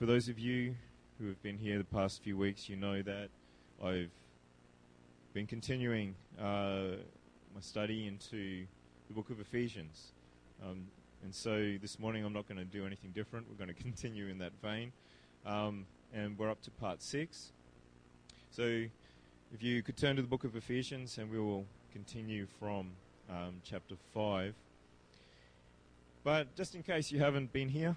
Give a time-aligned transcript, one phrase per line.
[0.00, 0.74] for those of you
[1.18, 3.28] who have been here the past few weeks, you know that
[3.84, 4.10] I've
[5.34, 6.96] been continuing uh,
[7.54, 8.64] my study into
[9.08, 10.12] the book of Ephesians.
[10.64, 10.86] Um,
[11.22, 13.46] and so this morning I'm not going to do anything different.
[13.50, 14.92] We're going to continue in that vein.
[15.44, 17.52] Um, and we're up to part six.
[18.52, 22.92] So if you could turn to the book of Ephesians and we will continue from
[23.28, 24.54] um, chapter 5.
[26.24, 27.96] But just in case you haven't been here,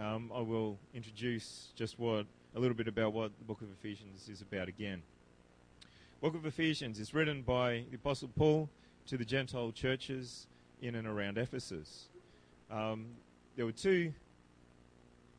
[0.00, 4.28] um, I will introduce just what a little bit about what the book of Ephesians
[4.28, 5.02] is about again.
[6.20, 8.68] Book of Ephesians is written by the Apostle Paul
[9.06, 10.46] to the Gentile churches
[10.80, 12.08] in and around Ephesus.
[12.70, 13.06] Um,
[13.56, 14.12] there were two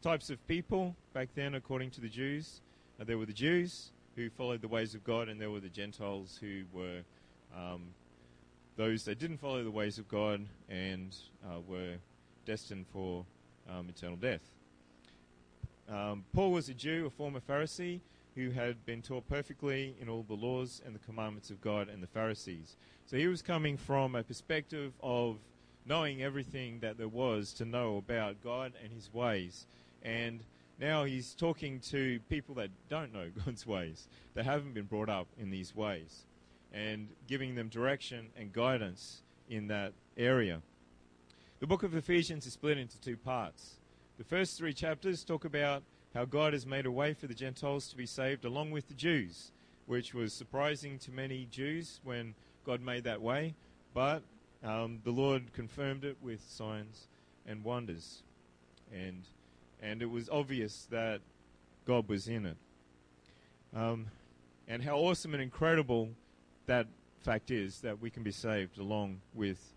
[0.02, 2.62] types of people back then, according to the Jews.
[3.00, 5.70] Uh, there were the Jews who followed the ways of God, and there were the
[5.70, 7.02] Gentiles who were
[7.56, 7.84] um,
[8.76, 11.96] those that didn't follow the ways of God and uh, were
[12.46, 13.26] destined for
[13.70, 14.42] um, eternal death.
[15.90, 18.02] Um, Paul was a Jew, a former Pharisee,
[18.36, 22.04] who had been taught perfectly in all the laws and the commandments of God and
[22.04, 22.76] the Pharisees.
[23.06, 25.38] So he was coming from a perspective of
[25.86, 29.66] knowing everything that there was to know about God and his ways.
[30.04, 30.44] And
[30.80, 35.28] now he's talking to people that don't know God's ways, that haven't been brought up
[35.40, 36.26] in these ways,
[36.74, 40.62] and giving them direction and guidance in that area.
[41.60, 43.78] The book of Ephesians is split into two parts.
[44.20, 45.82] The first three chapters talk about
[46.14, 48.94] how God has made a way for the Gentiles to be saved along with the
[48.94, 49.52] Jews,
[49.88, 53.56] which was surprising to many Jews when God made that way,
[53.96, 54.22] but
[54.64, 57.08] um, the Lord confirmed it with signs
[57.48, 58.22] and wonders.
[58.94, 59.24] And,
[59.82, 61.22] and it was obvious that
[61.86, 62.58] God was in it.
[63.76, 64.06] Um,
[64.68, 66.10] and how awesome and incredible
[66.68, 66.86] that
[67.24, 69.74] fact is that we can be saved along with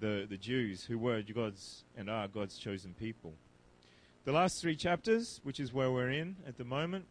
[0.00, 3.34] the, the Jews who were God's and are God's chosen people.
[4.24, 7.06] The last three chapters, which is where we're in at the moment,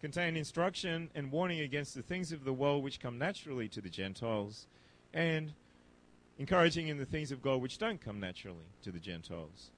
[0.00, 3.88] contain instruction and warning against the things of the world which come naturally to the
[3.88, 4.66] Gentiles,
[5.12, 5.52] and
[6.38, 9.70] encouraging in the things of God which don't come naturally to the Gentiles.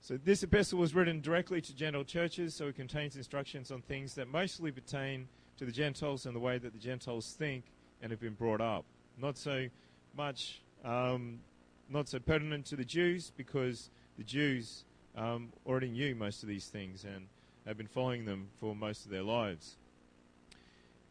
[0.00, 4.14] So, this epistle was written directly to Gentile churches, so it contains instructions on things
[4.14, 5.28] that mostly pertain
[5.58, 7.64] to the Gentiles and the way that the Gentiles think
[8.00, 8.84] and have been brought up.
[9.16, 9.68] Not so
[10.16, 11.40] much, um,
[11.88, 14.84] not so pertinent to the Jews, because the Jews
[15.16, 17.26] um, already knew most of these things and
[17.66, 19.76] have been following them for most of their lives.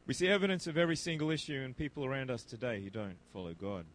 [0.07, 3.53] We see evidence of every single issue in people around us today who don't follow
[3.53, 3.85] God.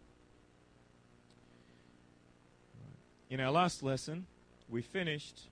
[3.28, 4.26] In our last lesson,
[4.68, 5.48] we finished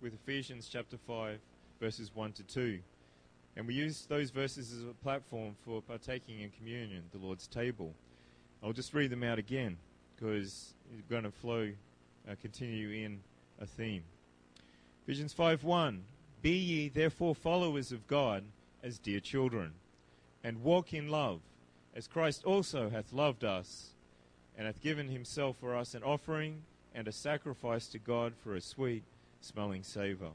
[0.00, 1.38] with Ephesians chapter 5,
[1.80, 2.78] verses 1 to 2.
[3.56, 7.94] And we used those verses as a platform for partaking in communion, the Lord's table.
[8.62, 9.76] I'll just read them out again
[10.14, 11.70] because it's going to flow,
[12.28, 13.20] uh, continue in
[13.60, 14.02] a theme.
[15.04, 16.02] Ephesians 5:1
[16.42, 18.44] Be ye therefore followers of God
[18.82, 19.74] as dear children,
[20.42, 21.40] and walk in love,
[21.94, 23.94] as Christ also hath loved us,
[24.56, 26.62] and hath given himself for us an offering
[26.94, 29.04] and a sacrifice to God for a sweet
[29.40, 30.32] smelling savour.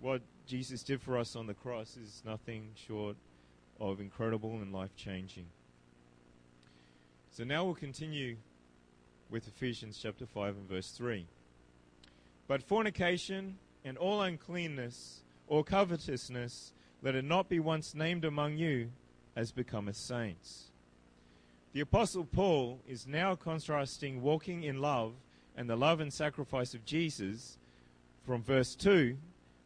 [0.00, 3.16] What Jesus did for us on the cross is nothing short
[3.80, 5.46] of incredible and life changing.
[7.34, 8.36] So now we'll continue
[9.30, 11.26] with Ephesians chapter 5 and verse 3.
[12.46, 13.56] But fornication
[13.86, 18.90] and all uncleanness or covetousness, let it not be once named among you
[19.34, 20.72] as becometh saints.
[21.72, 25.14] The Apostle Paul is now contrasting walking in love
[25.56, 27.56] and the love and sacrifice of Jesus
[28.26, 29.16] from verse 2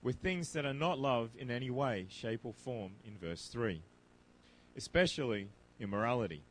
[0.05, 3.83] with things that are not love in any way, shape, or form in verse 3,
[4.77, 5.49] especially
[5.81, 6.45] immorality.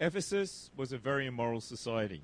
[0.00, 2.22] Ephesus was a very immoral society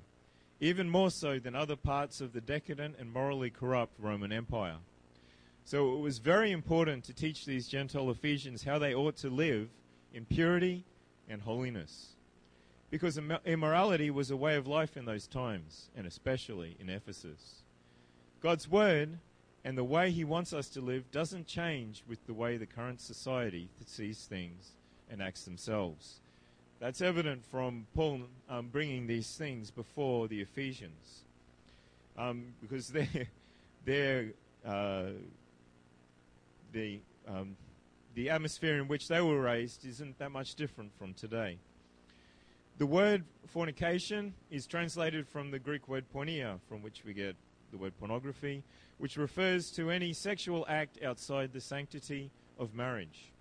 [0.63, 4.77] even more so than other parts of the decadent and morally corrupt Roman Empire.
[5.65, 9.67] So it was very important to teach these Gentile Ephesians how they ought to live
[10.13, 10.85] in purity
[11.27, 12.13] and holiness.
[12.89, 17.63] Because immorality was a way of life in those times, and especially in Ephesus.
[18.39, 19.19] God's Word
[19.65, 23.01] and the way He wants us to live doesn't change with the way the current
[23.01, 24.71] society sees things
[25.09, 26.21] and acts themselves.
[26.83, 31.23] That's evident from Paul um, bringing these things before the Ephesians,
[32.17, 33.29] um, because they're,
[33.85, 34.33] they're
[34.65, 35.11] uh,
[36.73, 37.55] the um,
[38.15, 41.57] the atmosphere in which they were raised isn't that much different from today.
[42.79, 47.37] The word fornication is translated from the Greek word porneia, from which we get
[47.71, 48.61] the word pornography,
[48.97, 53.31] which refers to any sexual act outside the sanctity of marriage.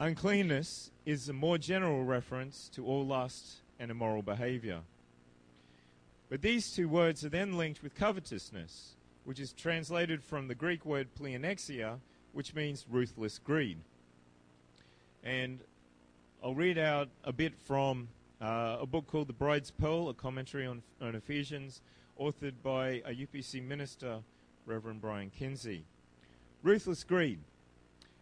[0.00, 4.80] Uncleanness is a more general reference to all lust and immoral behavior.
[6.28, 10.84] But these two words are then linked with covetousness, which is translated from the Greek
[10.84, 12.00] word pleonexia,
[12.32, 13.78] which means ruthless greed.
[15.22, 15.60] And
[16.42, 18.08] I'll read out a bit from
[18.40, 21.82] uh, a book called The Bride's Pearl, a commentary on, on Ephesians,
[22.20, 24.18] authored by a UPC minister,
[24.66, 25.84] Reverend Brian Kinsey.
[26.64, 27.38] Ruthless greed,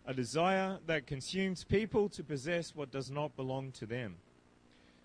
[0.07, 4.17] a desire that consumes people to possess what does not belong to them.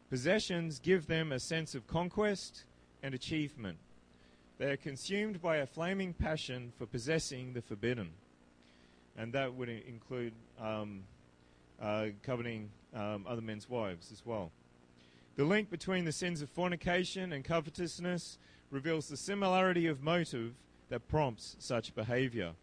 [0.10, 2.64] Possessions give them a sense of conquest
[3.04, 3.78] and achievement.
[4.58, 8.10] They are consumed by a flaming passion for possessing the forbidden.
[9.18, 11.04] And that would include um,
[11.82, 14.52] uh, coveting um, other men's wives as well.
[15.36, 18.40] The link between the sins of fornication and covetousness
[18.72, 20.54] reveals the similarity of motive
[20.90, 22.54] that prompts such behavior.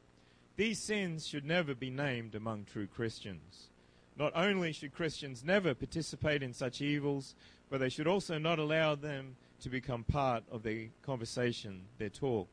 [0.56, 3.68] These sins should never be named among true Christians.
[4.16, 7.34] Not only should Christians never participate in such evils,
[7.68, 12.48] but they should also not allow them to become part of their conversation, their talk.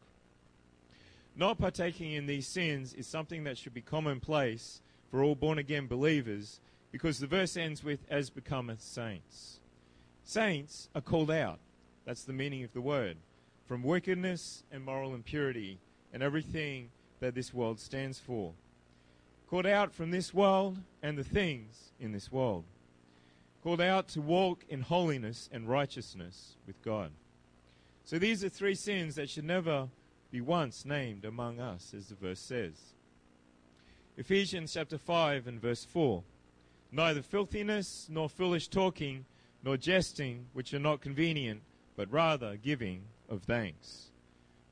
[1.35, 4.81] Not partaking in these sins is something that should be commonplace
[5.11, 6.59] for all born again believers
[6.91, 9.59] because the verse ends with, as becometh saints.
[10.23, 11.59] Saints are called out.
[12.05, 13.17] That's the meaning of the word.
[13.67, 15.79] From wickedness and moral impurity
[16.11, 16.89] and everything
[17.21, 18.51] that this world stands for.
[19.49, 22.65] Called out from this world and the things in this world.
[23.63, 27.11] Called out to walk in holiness and righteousness with God.
[28.03, 29.87] So these are three sins that should never
[30.31, 32.73] be once named among us, as the verse says.
[34.17, 36.23] Ephesians chapter 5 and verse 4.
[36.91, 39.25] Neither filthiness nor foolish talking
[39.63, 41.61] nor jesting, which are not convenient,
[41.95, 44.10] but rather giving of thanks.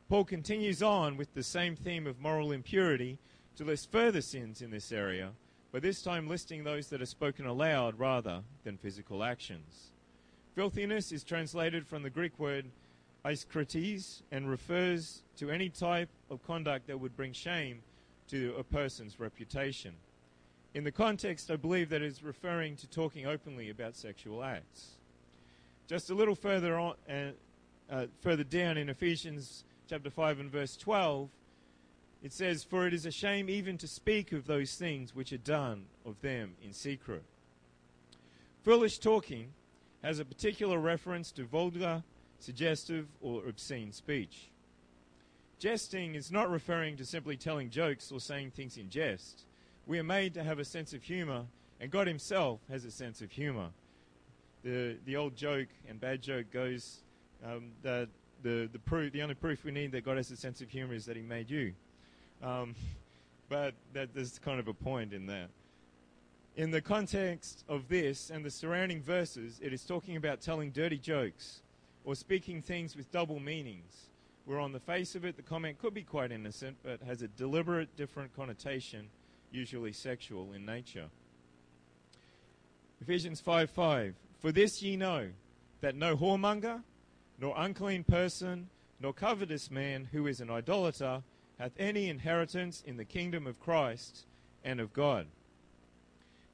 [0.09, 3.19] Paul continues on with the same theme of moral impurity
[3.55, 5.33] to list further sins in this area,
[5.71, 9.91] but this time listing those that are spoken aloud rather than physical actions.
[10.55, 12.65] Filthiness is translated from the Greek word
[13.23, 17.83] aischrotes and refers to any type of conduct that would bring shame
[18.29, 19.93] to a person's reputation.
[20.73, 24.93] In the context, I believe that is referring to talking openly about sexual acts.
[25.87, 27.31] Just a little further on, uh,
[27.91, 31.29] uh, further down in Ephesians chapter 5 and verse 12,
[32.21, 35.37] it says, For it is a shame even to speak of those things which are
[35.37, 37.23] done of them in secret.
[38.63, 39.47] Foolish talking
[40.03, 42.03] has a particular reference to vulgar,
[42.37, 44.51] suggestive, or obscene speech.
[45.57, 49.45] Jesting is not referring to simply telling jokes or saying things in jest.
[49.87, 51.45] We are made to have a sense of humor,
[51.81, 53.69] and God Himself has a sense of humor.
[54.63, 56.99] The, the old joke and bad joke goes
[57.43, 58.09] um, that
[58.43, 60.93] the, the, proof, the only proof we need that God has a sense of humor
[60.93, 61.73] is that He made you.
[62.41, 62.75] Um,
[63.49, 65.49] but that, there's kind of a point in that.
[66.55, 70.97] In the context of this and the surrounding verses, it is talking about telling dirty
[70.97, 71.61] jokes
[72.03, 74.09] or speaking things with double meanings,
[74.45, 77.27] where on the face of it the comment could be quite innocent but has a
[77.27, 79.09] deliberate different connotation
[79.51, 81.09] usually sexual in nature.
[83.01, 84.15] Ephesians 5 5.
[84.39, 85.29] For this ye know,
[85.81, 86.81] that no whoremonger,
[87.39, 88.69] nor unclean person,
[88.99, 91.23] nor covetous man who is an idolater
[91.57, 94.25] hath any inheritance in the kingdom of Christ
[94.63, 95.27] and of God.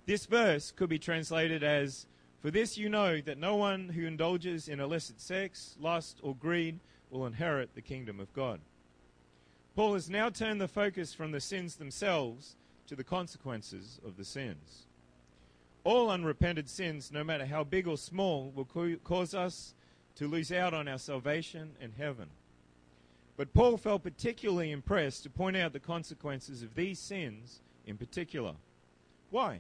[0.06, 2.06] This verse could be translated as
[2.42, 6.80] For this you know that no one who indulges in illicit sex, lust, or greed
[7.10, 8.60] will inherit the kingdom of God.
[9.76, 12.56] Paul has now turned the focus from the sins themselves
[12.88, 14.86] to the consequences of the sins.
[15.84, 18.68] All unrepented sins, no matter how big or small, will
[19.04, 19.74] cause us
[20.16, 22.28] to lose out on our salvation and heaven.
[23.38, 28.54] But Paul felt particularly impressed to point out the consequences of these sins in particular.
[29.30, 29.60] Why?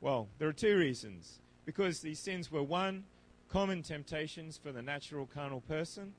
[0.00, 1.38] Well, there are two reasons.
[1.64, 3.04] Because these sins were one,
[3.48, 6.12] common temptations for the natural carnal person,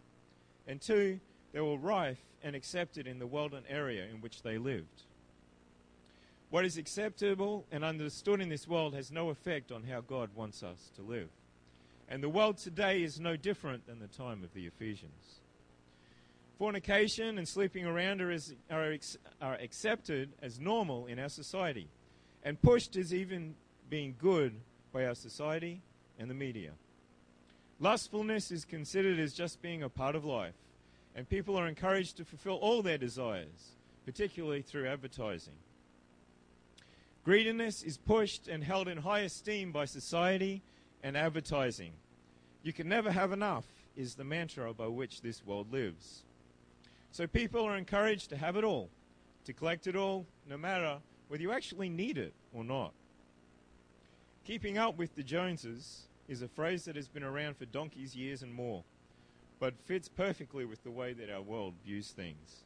[0.67, 1.19] and two,
[1.51, 5.03] they were rife and accepted in the world and area in which they lived.
[6.49, 10.63] What is acceptable and understood in this world has no effect on how God wants
[10.63, 11.29] us to live.
[12.09, 15.39] And the world today is no different than the time of the Ephesians.
[16.57, 18.97] Fornication and sleeping around are, as, are,
[19.41, 21.87] are accepted as normal in our society
[22.43, 23.55] and pushed as even
[23.89, 24.53] being good
[24.93, 25.81] by our society
[26.19, 26.71] and the media.
[27.79, 30.53] Lustfulness is considered as just being a part of life,
[31.15, 35.55] and people are encouraged to fulfill all their desires, particularly through advertising.
[37.25, 40.61] Greediness is pushed and held in high esteem by society
[41.05, 41.93] and advertising.
[42.63, 46.23] You can never have enough, is the mantra by which this world lives.
[47.11, 48.89] So people are encouraged to have it all,
[49.45, 50.97] to collect it all, no matter
[51.27, 52.91] whether you actually need it or not.
[54.45, 58.41] Keeping up with the Joneses is a phrase that has been around for donkey's years
[58.41, 58.83] and more.
[59.59, 62.63] but fits perfectly with the way that our world views things.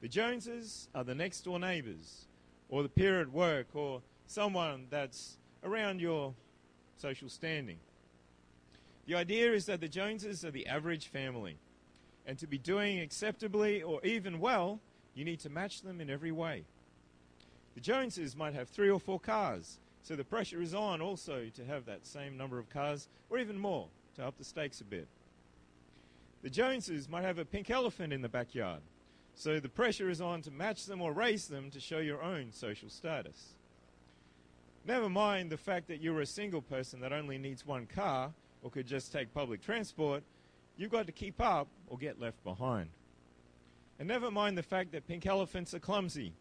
[0.00, 2.26] The Joneses are the next door neighbors,
[2.68, 6.34] or the peer at work, or someone that's around your
[6.96, 7.78] social standing.
[9.06, 11.58] The idea is that the Joneses are the average family,
[12.26, 14.80] and to be doing acceptably or even well,
[15.14, 16.64] you need to match them in every way.
[17.74, 21.64] The Joneses might have three or four cars, so the pressure is on also to
[21.64, 25.08] have that same number of cars, or even more, to up the stakes a bit.
[26.42, 28.82] The Joneses might have a pink elephant in the backyard,
[29.34, 32.52] so the pressure is on to match them or raise them to show your own
[32.52, 33.54] social status.
[34.84, 38.70] Never mind the fact that you're a single person that only needs one car or
[38.70, 40.24] could just take public transport,
[40.76, 42.88] you've got to keep up or get left behind.
[43.98, 46.32] And never mind the fact that pink elephants are clumsy,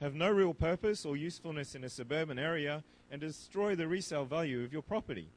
[0.00, 2.82] have no real purpose or usefulness in a suburban area,
[3.12, 5.28] and destroy the resale value of your property.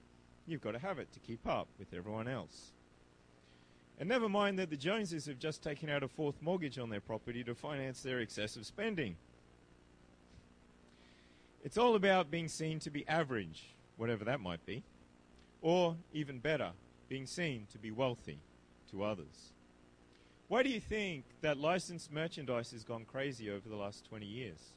[0.48, 2.72] You've got to have it to keep up with everyone else.
[4.00, 7.02] And never mind that the Joneses have just taken out a fourth mortgage on their
[7.02, 9.16] property to finance their excessive spending.
[11.64, 14.84] It's all about being seen to be average, whatever that might be,
[15.62, 16.72] or even better,
[17.10, 18.40] being seen to be wealthy
[18.92, 19.54] to others.
[20.48, 24.74] Why do you think that licensed merchandise has gone crazy over the last 20 years?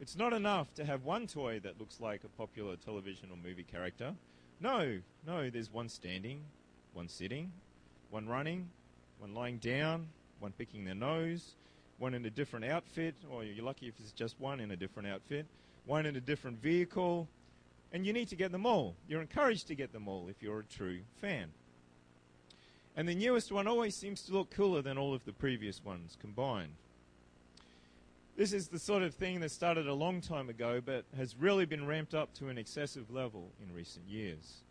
[0.00, 3.64] It's not enough to have one toy that looks like a popular television or movie
[3.64, 4.14] character.
[4.60, 6.42] No, no, there's one standing,
[6.92, 7.50] one sitting,
[8.10, 8.68] one running,
[9.18, 11.54] one lying down, one picking their nose,
[11.98, 15.08] one in a different outfit, or you're lucky if it's just one in a different
[15.08, 15.46] outfit,
[15.86, 17.28] one in a different vehicle,
[17.92, 18.96] and you need to get them all.
[19.08, 21.50] You're encouraged to get them all if you're a true fan.
[22.96, 26.16] And the newest one always seems to look cooler than all of the previous ones
[26.20, 26.74] combined.
[28.36, 31.66] This is the sort of thing that started a long time ago but has really
[31.66, 34.62] been ramped up to an excessive level in recent years.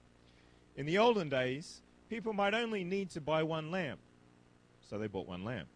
[0.75, 3.99] In the olden days, people might only need to buy one lamp,
[4.89, 5.67] so they bought one lamp.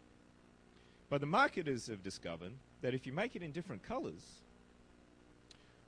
[1.09, 4.41] But the marketers have discovered that if you make it in different colors,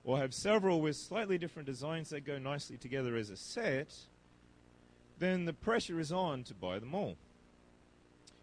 [0.04, 3.94] or have several with slightly different designs that go nicely together as a set,
[5.20, 7.18] then the pressure is on to buy them all.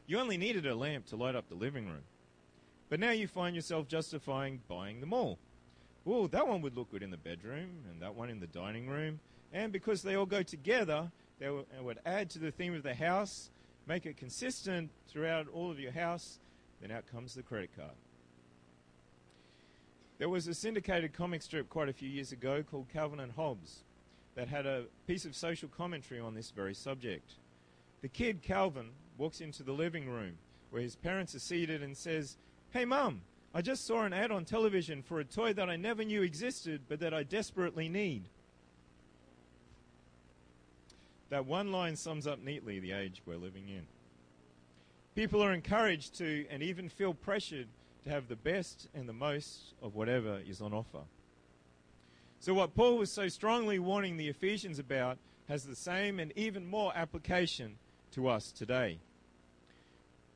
[0.06, 2.02] You only needed a lamp to light up the living room.
[2.90, 5.38] But now you find yourself justifying buying them all.
[6.06, 8.88] Oh, that one would look good in the bedroom, and that one in the dining
[8.88, 9.20] room.
[9.52, 11.48] And because they all go together, they
[11.80, 13.48] would add to the theme of the house,
[13.86, 16.38] make it consistent throughout all of your house,
[16.84, 17.96] then out comes the credit card.
[20.18, 23.84] There was a syndicated comic strip quite a few years ago called Calvin and Hobbes
[24.34, 27.32] that had a piece of social commentary on this very subject.
[28.02, 30.34] The kid, Calvin, walks into the living room
[30.70, 32.36] where his parents are seated and says,
[32.70, 33.22] Hey, Mum,
[33.54, 36.82] I just saw an ad on television for a toy that I never knew existed
[36.86, 38.24] but that I desperately need.
[41.30, 43.86] That one line sums up neatly the age we're living in.
[45.14, 47.68] People are encouraged to and even feel pressured
[48.02, 51.02] to have the best and the most of whatever is on offer.
[52.40, 55.18] So, what Paul was so strongly warning the Ephesians about
[55.48, 57.76] has the same and even more application
[58.12, 58.98] to us today.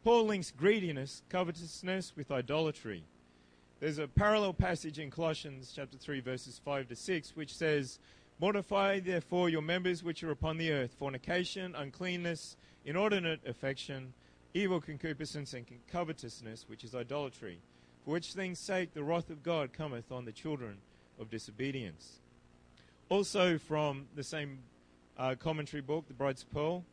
[0.05, 3.05] Paul links greediness, covetousness, with idolatry.
[3.81, 7.99] There's a parallel passage in Colossians chapter 3 verses 5 to 6 which says,
[8.41, 14.15] Mortify therefore your members which are upon the earth fornication, uncleanness, inordinate affection,
[14.55, 17.59] evil concupiscence, and covetousness, which is idolatry.
[18.05, 20.79] For which things' sake the wrath of God cometh on the children
[21.21, 22.21] of disobedience.
[23.09, 24.59] Also, from the same
[25.19, 26.85] uh, commentary book, The Bride's Pearl,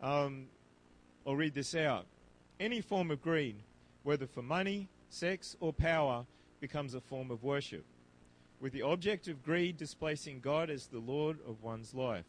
[0.00, 0.46] um,
[1.26, 2.06] I'll read this out.
[2.58, 3.56] Any form of greed,
[4.02, 6.24] whether for money, sex, or power,
[6.60, 7.84] becomes a form of worship
[8.60, 12.24] with the object of greed displacing God as the Lord of one's life.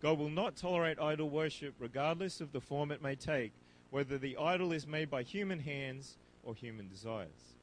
[0.00, 3.52] God will not tolerate idol worship regardless of the form it may take,
[3.92, 7.58] whether the idol is made by human hands or human desires.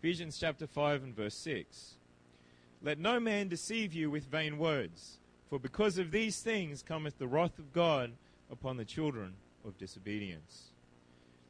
[0.00, 1.94] Ephesians chapter 5 and verse 6.
[2.82, 7.28] Let no man deceive you with vain words, for because of these things cometh the
[7.28, 8.10] wrath of God
[8.50, 9.34] upon the children
[9.64, 10.72] of disobedience.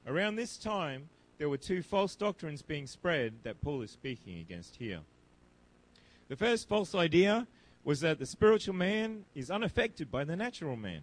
[0.06, 4.76] Around this time, there were two false doctrines being spread that Paul is speaking against
[4.76, 5.00] here.
[6.28, 7.46] The first false idea
[7.84, 11.00] was that the spiritual man is unaffected by the natural man,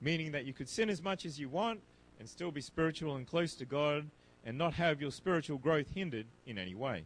[0.00, 1.80] meaning that you could sin as much as you want
[2.18, 4.10] and still be spiritual and close to God
[4.44, 7.04] and not have your spiritual growth hindered in any way.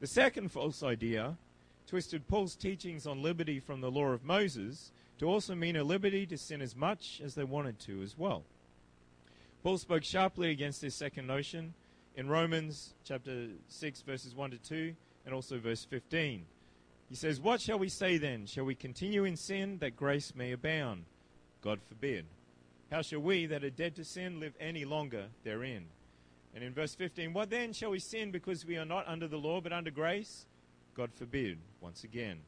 [0.00, 1.36] The second false idea
[1.86, 6.26] twisted Paul's teachings on liberty from the law of Moses to also mean a liberty
[6.26, 8.44] to sin as much as they wanted to as well.
[9.62, 11.74] Paul spoke sharply against this second notion
[12.14, 14.94] in Romans chapter 6, verses 1 to 2,
[15.24, 16.44] and also verse 15.
[17.08, 18.46] He says, What shall we say then?
[18.46, 21.04] Shall we continue in sin that grace may abound?
[21.66, 22.26] God forbid.
[22.92, 25.86] How shall we that are dead to sin live any longer therein?
[26.54, 29.36] And in verse 15, what then shall we sin because we are not under the
[29.36, 30.46] law but under grace?
[30.94, 32.38] God forbid, once again.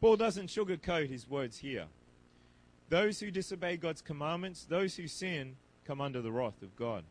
[0.00, 1.84] Paul doesn't sugarcoat his words here.
[2.88, 7.04] Those who disobey God's commandments, those who sin, come under the wrath of God.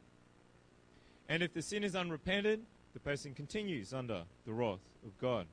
[1.30, 2.60] And if the sin is unrepented,
[2.92, 5.48] the person continues under the wrath of God.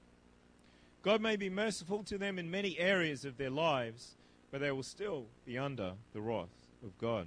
[1.04, 4.16] God may be merciful to them in many areas of their lives,
[4.50, 6.48] but they will still be under the wrath
[6.82, 7.26] of God.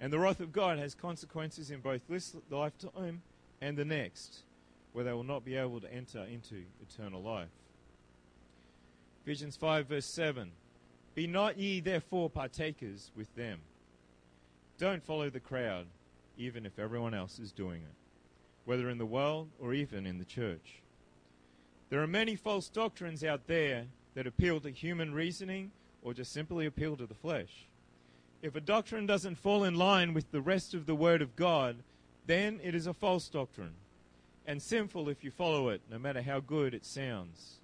[0.00, 3.22] And the wrath of God has consequences in both this lifetime
[3.60, 4.40] and the next,
[4.92, 7.48] where they will not be able to enter into eternal life.
[9.22, 10.50] Ephesians 5, verse 7
[11.14, 13.60] Be not ye therefore partakers with them.
[14.78, 15.86] Don't follow the crowd,
[16.38, 17.94] even if everyone else is doing it,
[18.64, 20.80] whether in the world or even in the church.
[21.90, 25.70] There are many false doctrines out there that appeal to human reasoning
[26.02, 27.66] or just simply appeal to the flesh.
[28.42, 31.76] If a doctrine doesn't fall in line with the rest of the Word of God,
[32.26, 33.74] then it is a false doctrine,
[34.46, 37.56] and sinful if you follow it, no matter how good it sounds.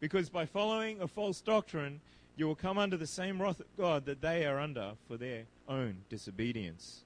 [0.00, 2.00] Because by following a false doctrine,
[2.36, 5.44] you will come under the same wrath of God that they are under for their
[5.68, 7.04] own disobedience.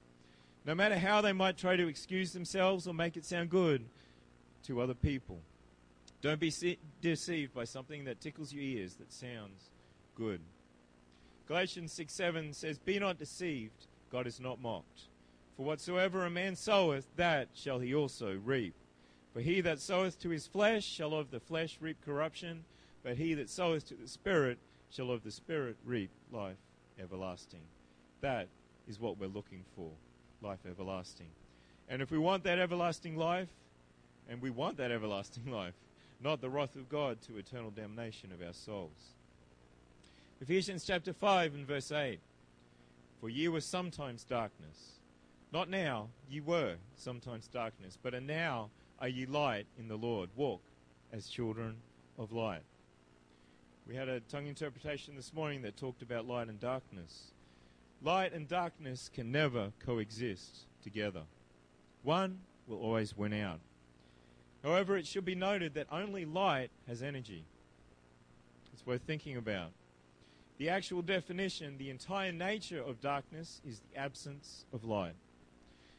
[0.65, 3.85] No matter how they might try to excuse themselves or make it sound good
[4.65, 5.41] to other people.
[6.23, 6.53] Don't be
[7.01, 9.71] deceived by something that tickles your ears that sounds
[10.15, 10.41] good.
[11.47, 15.03] Galatians 6 7 says, Be not deceived, God is not mocked.
[15.57, 18.75] For whatsoever a man soweth, that shall he also reap.
[19.33, 22.65] For he that soweth to his flesh shall of the flesh reap corruption,
[23.03, 24.59] but he that soweth to the Spirit
[24.91, 26.57] shall of the Spirit reap life
[26.99, 27.61] everlasting.
[28.21, 28.49] That
[28.89, 29.91] is what we're looking for
[30.43, 31.29] life everlasting.
[31.89, 33.49] And if we want that everlasting life,
[34.29, 35.75] and we want that everlasting life,
[36.27, 39.15] not the wrath of God to eternal damnation of our souls.
[40.41, 42.19] Ephesians chapter 5 and verse 8
[43.21, 44.99] For ye were sometimes darkness.
[45.53, 50.29] Not now, ye were sometimes darkness, but are now are ye light in the Lord.
[50.35, 50.63] Walk
[51.13, 51.77] as children
[52.19, 52.65] of light.
[53.87, 57.31] We had a tongue interpretation this morning that talked about light and darkness.
[58.03, 61.23] Light and darkness can never coexist together.
[62.03, 63.61] One will always win out.
[64.67, 67.45] However, it should be noted that only light has energy.
[68.73, 69.71] It's worth thinking about.
[70.59, 75.15] The actual definition, the entire nature of darkness is the absence of light.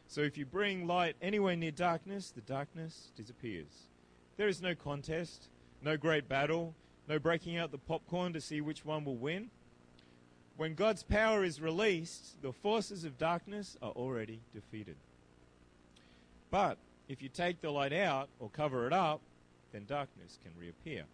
[0.07, 3.87] So if you bring light anywhere near darkness, the darkness disappears.
[4.35, 5.47] There is no contest,
[5.81, 6.75] no great battle,
[7.07, 9.49] no breaking out the popcorn to see which one will win.
[10.57, 14.97] When God's power is released, the forces of darkness are already defeated.
[16.51, 19.21] But if you take the light out or cover it up,
[19.71, 21.05] then darkness can reappear.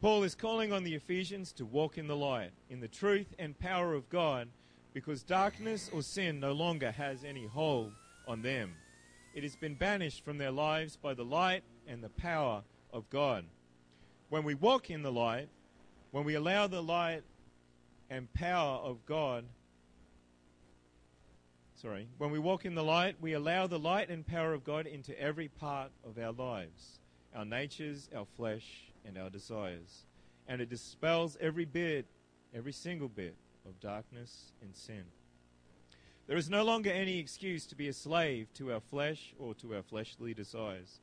[0.00, 3.58] Paul is calling on the Ephesians to walk in the light, in the truth and
[3.58, 4.48] power of God,
[4.94, 7.92] because darkness or sin no longer has any hold
[8.26, 8.72] on them.
[9.34, 12.62] It has been banished from their lives by the light and the power
[12.92, 13.44] of God.
[14.30, 15.48] When we walk in the light,
[16.10, 17.22] when we allow the light
[18.08, 19.44] and power of God
[21.80, 24.86] sorry, when we walk in the light, we allow the light and power of God
[24.86, 26.98] into every part of our lives
[27.34, 30.04] our natures, our flesh, and our desires.
[30.48, 32.06] And it dispels every bit,
[32.52, 35.04] every single bit of darkness and sin.
[36.26, 39.76] There is no longer any excuse to be a slave to our flesh or to
[39.76, 41.00] our fleshly desires,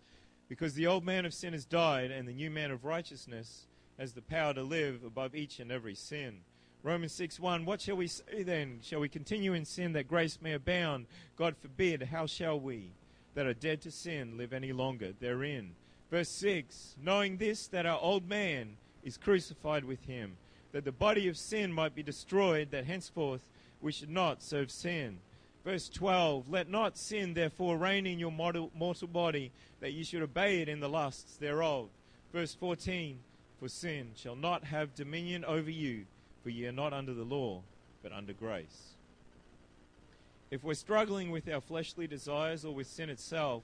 [0.49, 4.13] because the old man of sin has died, and the new man of righteousness has
[4.13, 6.41] the power to live above each and every sin.
[6.83, 8.79] Romans 6 1 What shall we say then?
[8.83, 11.07] Shall we continue in sin that grace may abound?
[11.35, 12.03] God forbid.
[12.03, 12.91] How shall we
[13.33, 15.75] that are dead to sin live any longer therein?
[16.11, 20.37] Verse 6 Knowing this, that our old man is crucified with him,
[20.71, 23.49] that the body of sin might be destroyed, that henceforth
[23.81, 25.19] we should not serve sin.
[25.65, 28.71] Verse 12 Let not sin therefore reign in your mortal,
[29.07, 31.89] body, that ye should obey it in the lusts thereof.
[32.31, 33.19] Verse 14
[33.59, 36.05] For sin shall not have dominion over you
[36.47, 37.61] for ye are not under the law,
[38.01, 38.93] but under grace.
[40.49, 43.63] If we're struggling with our fleshly desires or with sin itself,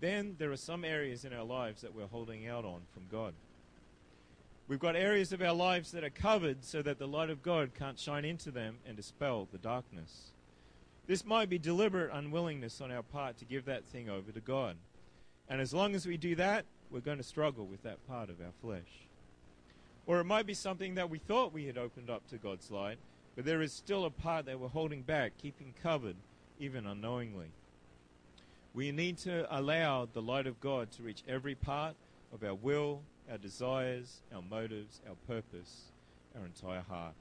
[0.00, 3.34] then there are some areas in our lives that we're holding out on from God.
[4.66, 7.72] We've got areas of our lives that are covered so that the light of God
[7.78, 10.30] can't shine into them and dispel the darkness.
[11.06, 14.76] This might be deliberate unwillingness on our part to give that thing over to God.
[15.50, 18.40] And as long as we do that, we're going to struggle with that part of
[18.40, 19.09] our flesh.
[20.10, 22.98] Or it might be something that we thought we had opened up to God's light,
[23.36, 26.16] but there is still a part that we're holding back, keeping covered,
[26.58, 27.52] even unknowingly.
[28.74, 31.94] We need to allow the light of God to reach every part
[32.32, 35.92] of our will, our desires, our motives, our purpose,
[36.36, 37.14] our entire heart.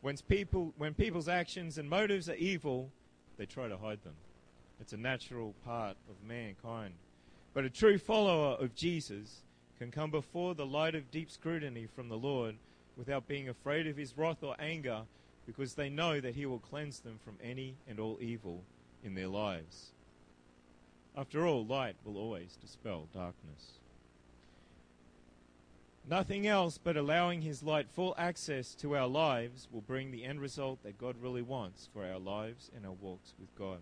[0.00, 2.88] When, people, when people's actions and motives are evil,
[3.36, 4.14] they try to hide them.
[4.80, 6.94] It's a natural part of mankind.
[7.52, 9.42] But a true follower of Jesus
[9.78, 12.56] can come before the light of deep scrutiny from the Lord
[12.96, 15.02] without being afraid of his wrath or anger
[15.46, 18.62] because they know that he will cleanse them from any and all evil
[19.02, 19.90] in their lives.
[21.16, 23.78] After all, light will always dispel darkness.
[26.08, 30.40] Nothing else but allowing His light full access to our lives will bring the end
[30.40, 33.78] result that God really wants for our lives and our walks with God.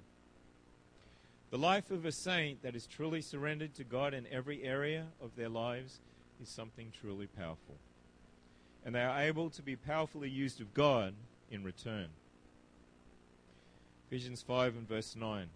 [1.53, 5.37] The life of a saint that is truly surrendered to God in every area of
[5.37, 6.01] their lives
[6.43, 7.77] is something truly powerful.
[8.85, 11.15] And they are able to be powerfully used of God
[11.53, 12.09] in return.
[14.09, 15.47] Ephesians 5 and verse 9.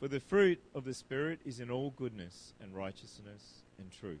[0.00, 4.18] For the fruit of the Spirit is in all goodness and righteousness and truth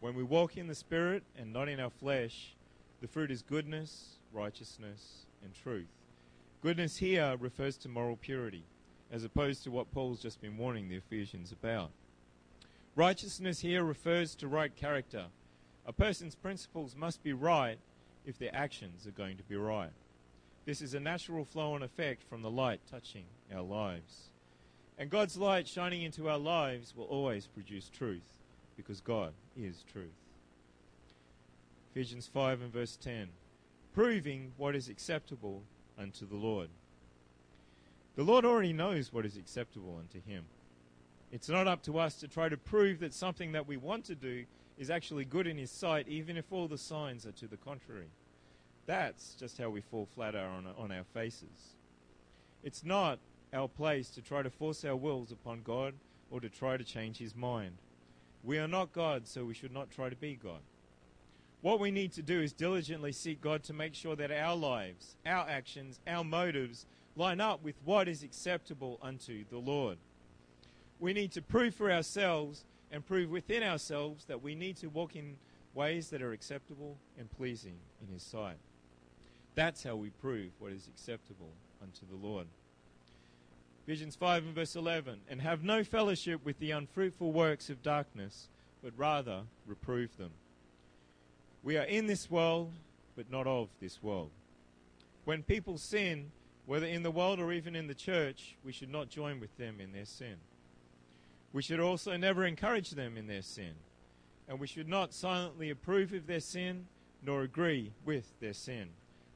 [0.00, 2.54] when we walk in the Spirit and not in our flesh,
[3.00, 5.88] the fruit is goodness, righteousness, and truth.
[6.62, 8.64] Goodness here refers to moral purity,
[9.10, 11.90] as opposed to what Paul's just been warning the Ephesians about.
[12.94, 15.26] Righteousness here refers to right character.
[15.84, 17.78] A person's principles must be right
[18.24, 19.92] if their actions are going to be right.
[20.64, 24.30] This is a natural flow and effect from the light touching our lives.
[24.98, 28.32] And God's light shining into our lives will always produce truth
[28.76, 30.08] because God is truth.
[31.90, 33.28] Ephesians 5 and verse 10
[33.96, 35.62] proving what is acceptable
[35.98, 36.68] unto the Lord.
[38.16, 40.46] The Lord already knows what is acceptable unto Him.
[41.30, 44.14] It's not up to us to try to prove that something that we want to
[44.14, 44.44] do
[44.78, 48.08] is actually good in His sight, even if all the signs are to the contrary.
[48.86, 51.76] That's just how we fall flat on, on our faces.
[52.64, 53.18] It's not
[53.52, 55.94] our place to try to force our wills upon God
[56.30, 57.76] or to try to change His mind.
[58.42, 60.60] We are not God, so we should not try to be God.
[61.60, 65.16] What we need to do is diligently seek God to make sure that our lives,
[65.26, 69.98] our actions, our motives line up with what is acceptable unto the Lord.
[71.00, 75.16] We need to prove for ourselves and prove within ourselves that we need to walk
[75.16, 75.36] in
[75.74, 78.56] ways that are acceptable and pleasing in His sight.
[79.54, 81.50] That's how we prove what is acceptable
[81.82, 82.46] unto the Lord.
[83.86, 85.20] Ephesians 5 and verse 11.
[85.28, 88.48] And have no fellowship with the unfruitful works of darkness,
[88.82, 90.32] but rather reprove them.
[91.62, 92.72] We are in this world,
[93.16, 94.30] but not of this world.
[95.24, 96.30] When people sin,
[96.66, 99.80] whether in the world or even in the church, we should not join with them
[99.80, 100.36] in their sin.
[101.52, 103.74] We should also never encourage them in their sin.
[104.48, 106.86] And we should not silently approve of their sin
[107.22, 108.90] nor agree with their sin.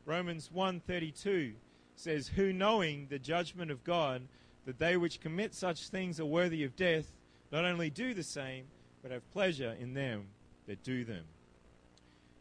[0.04, 1.54] Romans 1:32
[1.96, 4.22] says, Who knowing the judgment of God,
[4.66, 7.12] that they which commit such things are worthy of death,
[7.52, 8.66] not only do the same,
[9.02, 10.28] but have pleasure in them
[10.66, 11.24] that do them.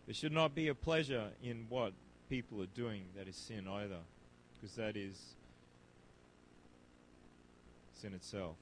[0.06, 1.93] There should not be a pleasure in what
[2.30, 3.99] people are doing that is sin either,
[4.60, 5.36] because that is
[7.93, 8.56] sin itself.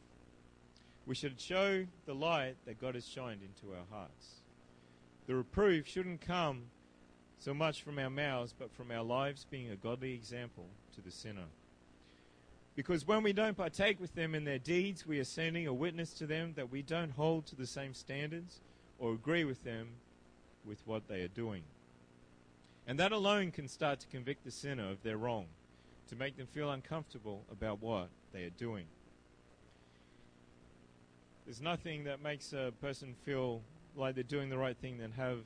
[1.06, 4.42] We should show the light that God has shined into our hearts.
[5.28, 6.64] The reproof shouldn't come
[7.40, 11.12] so much from our mouths, but from our lives being a godly example to the
[11.12, 11.46] sinner.
[12.76, 16.14] Because when we don't partake with them in their deeds, we are sending a witness
[16.14, 18.60] to them that we don't hold to the same standards
[19.00, 19.90] or agree with them
[20.66, 21.64] with what they are doing.
[22.86, 25.48] And that alone can start to convict the sinner of their wrong,
[26.08, 28.86] to make them feel uncomfortable about what they are doing.
[31.46, 33.62] There's nothing that makes a person feel
[33.96, 35.40] like they're doing the right thing than have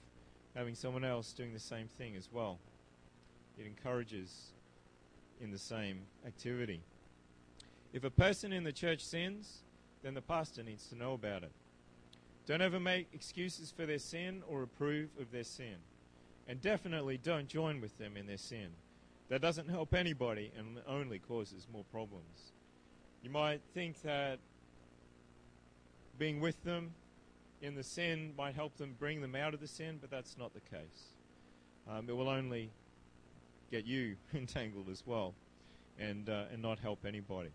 [0.56, 2.60] having someone else doing the same thing as well.
[3.58, 4.52] It encourages
[5.40, 6.82] in the same activity.
[7.94, 9.60] If a person in the church sins,
[10.04, 11.52] then the pastor needs to know about it.
[12.46, 15.76] Don't ever make excuses for their sin or approve of their sin.
[16.48, 18.70] And definitely don't join with them in their sin.
[19.32, 22.52] That doesn't help anybody and only causes more problems.
[23.24, 24.40] You might think that
[26.20, 26.92] being with them
[27.62, 30.54] in the sin might help them bring them out of the sin, but that's not
[30.54, 31.14] the case.
[31.90, 32.72] Um, it will only
[33.72, 35.34] get you entangled as well
[35.98, 37.52] and, uh, and not help anybody.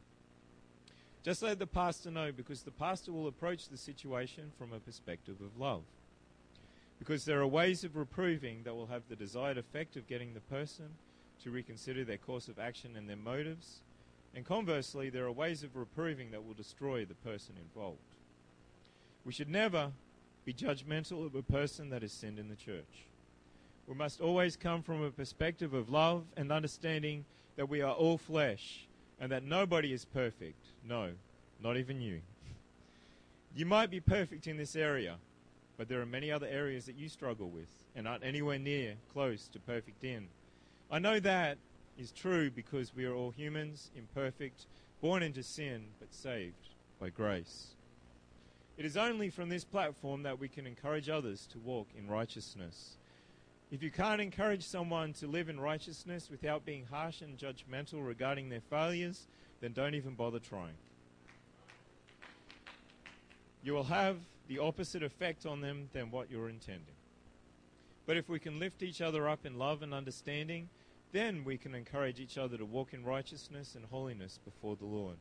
[1.23, 5.43] Just let the pastor know because the pastor will approach the situation from a perspective
[5.43, 5.83] of love.
[6.99, 10.41] Because there are ways of reproving that will have the desired effect of getting the
[10.41, 10.87] person
[11.43, 13.81] to reconsider their course of action and their motives.
[14.35, 17.99] And conversely, there are ways of reproving that will destroy the person involved.
[19.25, 19.93] We should never
[20.45, 23.07] be judgmental of a person that has sinned in the church.
[23.87, 27.25] We must always come from a perspective of love and understanding
[27.57, 28.87] that we are all flesh
[29.21, 30.67] and that nobody is perfect.
[30.85, 31.11] No,
[31.63, 32.21] not even you.
[33.55, 35.17] You might be perfect in this area,
[35.79, 39.49] but there are many other areas that you struggle with and aren't anywhere near close
[39.49, 40.29] to perfect in.
[40.91, 41.59] I know that
[41.99, 44.67] is true because we are all humans, imperfect,
[45.01, 46.69] born into sin, but saved
[47.01, 47.75] by grace.
[48.77, 52.99] It is only from this platform that we can encourage others to walk in righteousness.
[53.73, 58.49] If you can't encourage someone to live in righteousness without being harsh and judgmental regarding
[58.49, 59.27] their failures,
[59.61, 60.77] then don't even bother trying.
[63.65, 66.95] You will have the opposite effect on them than what you're intending.
[68.07, 70.69] But if we can lift each other up in love and understanding,
[71.13, 75.17] then we can encourage each other to walk in righteousness and holiness before the Lord.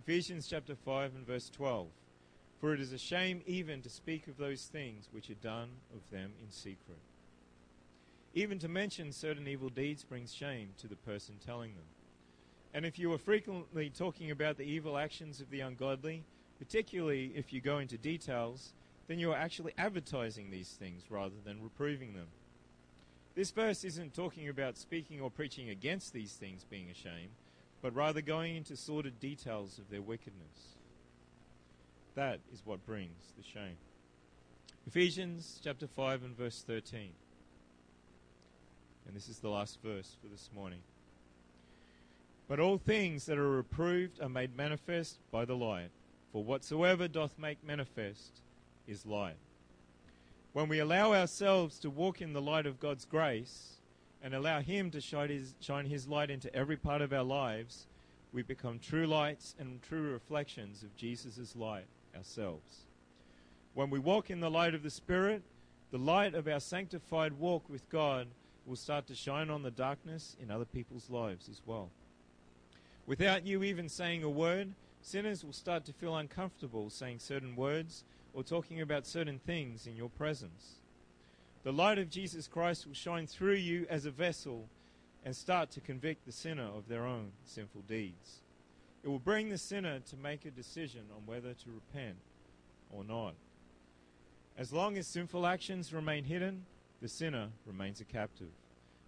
[0.00, 1.88] Ephesians chapter 5 and verse 12.
[2.60, 6.00] For it is a shame even to speak of those things which are done of
[6.10, 6.98] them in secret.
[8.34, 11.84] Even to mention certain evil deeds brings shame to the person telling them.
[12.74, 16.24] And if you are frequently talking about the evil actions of the ungodly,
[16.58, 18.72] particularly if you go into details,
[19.08, 22.26] then you are actually advertising these things rather than reproving them.
[23.36, 27.28] This verse isn't talking about speaking or preaching against these things being a shame,
[27.82, 30.78] but rather going into sordid details of their wickedness.
[32.14, 33.76] That is what brings the shame.
[34.86, 37.10] Ephesians chapter 5 and verse 13.
[39.06, 40.80] And this is the last verse for this morning.
[42.48, 45.90] But all things that are reproved are made manifest by the light,
[46.32, 48.40] for whatsoever doth make manifest
[48.88, 49.36] is light.
[50.56, 53.74] When we allow ourselves to walk in the light of God's grace
[54.22, 57.86] and allow Him to shine His, shine his light into every part of our lives,
[58.32, 61.84] we become true lights and true reflections of Jesus' light
[62.16, 62.86] ourselves.
[63.74, 65.42] When we walk in the light of the Spirit,
[65.90, 68.26] the light of our sanctified walk with God
[68.64, 71.90] will start to shine on the darkness in other people's lives as well.
[73.04, 74.72] Without you even saying a word,
[75.06, 78.02] sinners will start to feel uncomfortable saying certain words
[78.34, 80.80] or talking about certain things in your presence.
[81.62, 84.68] The light of Jesus Christ will shine through you as a vessel
[85.24, 88.40] and start to convict the sinner of their own sinful deeds.
[89.04, 92.16] It will bring the sinner to make a decision on whether to repent
[92.90, 93.34] or not.
[94.58, 96.64] As long as sinful actions remain hidden,
[97.00, 98.50] the sinner remains a captive.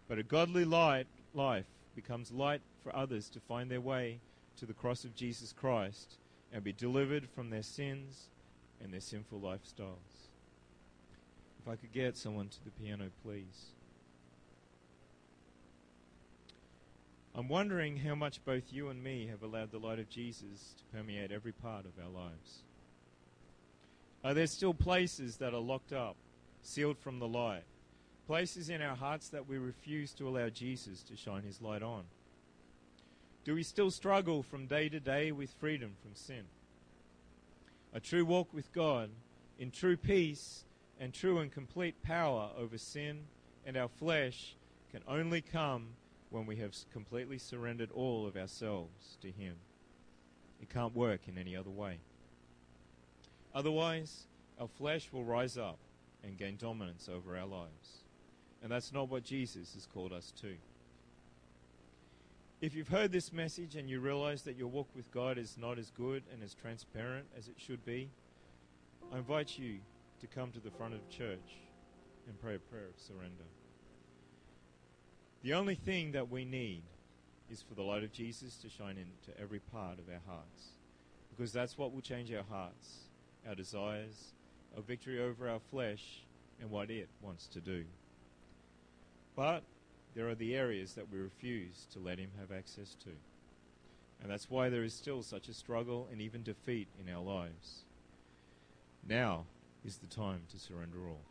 [0.07, 4.21] But a godly light life becomes light for others to find their way
[4.59, 6.17] to the cross of Jesus Christ
[6.53, 8.29] and be delivered from their sins
[8.83, 10.29] and their sinful lifestyles.
[11.61, 13.73] If I could get someone to the piano, please.
[17.35, 20.97] I'm wondering how much both you and me have allowed the light of Jesus to
[20.97, 22.63] permeate every part of our lives.
[24.25, 26.17] Are there still places that are locked up,
[26.63, 27.63] sealed from the light?
[28.27, 32.05] Places in our hearts that we refuse to allow Jesus to shine his light on?
[33.49, 36.45] Do we still struggle from day to day with freedom from sin?
[37.95, 39.09] A true walk with God
[39.59, 40.65] in true peace
[41.01, 43.21] and true and complete power over sin
[43.65, 44.55] and our flesh
[44.91, 45.87] can only come
[46.29, 49.55] when we have completely surrendered all of ourselves to Him.
[50.61, 52.01] It can't work in any other way.
[53.55, 54.27] Otherwise,
[54.61, 55.79] our flesh will rise up
[56.23, 58.05] and gain dominance over our lives.
[58.63, 60.57] And that's not what Jesus has called us to.
[62.61, 65.79] If you've heard this message and you realize that your walk with God is not
[65.79, 68.11] as good and as transparent as it should be,
[69.13, 69.77] I invite you
[70.21, 71.55] to come to the front of church
[72.27, 73.45] and pray a prayer of surrender.
[75.45, 76.83] The only thing that we need
[77.49, 80.71] is for the light of Jesus to shine into every part of our hearts.
[81.31, 83.05] Because that's what will change our hearts,
[83.49, 84.33] our desires,
[84.75, 86.25] our victory over our flesh,
[86.61, 87.85] and what it wants to do.
[89.37, 89.63] But
[90.15, 93.11] there are the areas that we refuse to let Him have access to.
[94.23, 97.85] And that's why there is still such a struggle and even defeat in our lives.
[99.07, 99.45] Now
[99.85, 101.23] is the time to surrender all.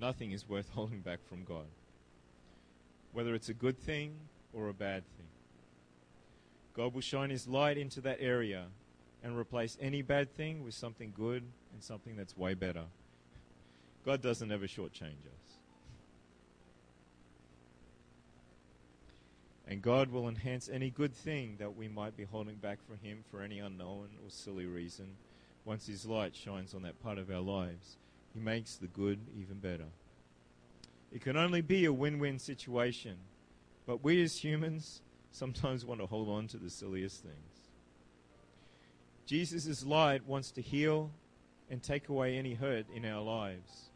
[0.00, 1.66] Nothing is worth holding back from God
[3.16, 4.14] whether it's a good thing
[4.52, 5.26] or a bad thing.
[6.74, 8.66] God will shine His light into that area
[9.24, 12.82] and replace any bad thing with something good and something that's way better.
[14.04, 15.45] God doesn't ever shortchange us.
[19.66, 23.24] And God will enhance any good thing that we might be holding back from Him
[23.30, 25.16] for any unknown or silly reason.
[25.64, 27.96] Once His light shines on that part of our lives,
[28.32, 29.86] He makes the good even better.
[31.12, 33.16] It can only be a win win situation.
[33.86, 35.00] But we as humans
[35.30, 37.70] sometimes want to hold on to the silliest things.
[39.26, 41.10] Jesus' light wants to heal
[41.68, 43.90] and take away any hurt in our lives.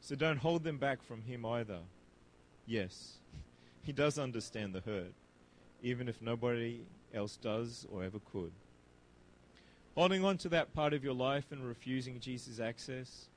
[0.00, 1.80] So don't hold them back from Him either.
[2.66, 3.17] Yes,
[3.88, 5.14] He does understand the hurt,
[5.82, 6.82] even if nobody
[7.14, 8.52] else does or ever could.
[9.94, 13.30] Holding on to that part of your life and refusing Jesus' access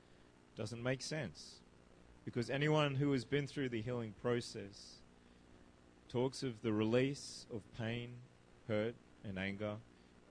[0.54, 1.60] doesn't make sense.
[2.26, 4.96] Because anyone who has been through the healing process
[6.10, 8.10] talks of the release of pain,
[8.68, 9.76] hurt, and anger,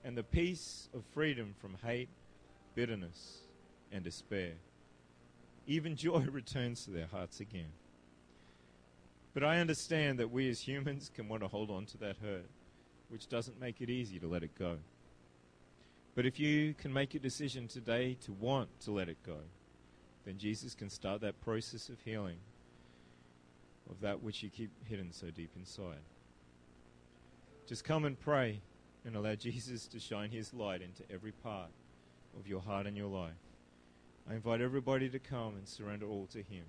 [0.03, 2.09] and the peace of freedom from hate,
[2.75, 3.39] bitterness,
[3.91, 4.53] and despair.
[5.65, 7.71] Even joy returns to their hearts again.
[9.33, 12.49] But I understand that we as humans can want to hold on to that hurt,
[13.09, 14.77] which doesn't make it easy to let it go.
[16.15, 19.37] But if you can make a decision today to want to let it go,
[20.25, 22.37] then Jesus can start that process of healing
[23.89, 25.99] of that which you keep hidden so deep inside.
[27.67, 28.61] Just come and pray
[29.05, 31.69] and allow Jesus to shine his light into every part
[32.39, 33.31] of your heart and your life.
[34.29, 36.63] I invite everybody to come and surrender all to him.